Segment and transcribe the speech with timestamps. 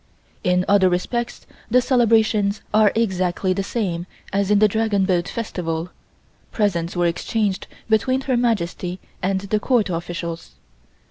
[0.43, 5.91] In other respects the celebrations are exactly the same as in the Dragon Boat Festival,
[6.51, 10.53] presents were exchanged between Her Majesty and the Court officials.